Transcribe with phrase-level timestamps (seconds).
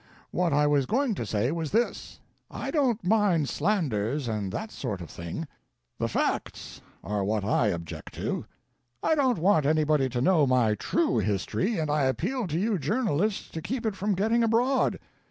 [0.31, 2.19] What I was going to say was this:
[2.49, 5.47] I don't mind slanders and that sort of thing.
[5.99, 8.45] The facts are what I object to.
[9.03, 13.47] I don't want anybody to know my true history, and I appeal to you journalists
[13.49, 14.97] to keep it from getting abroad.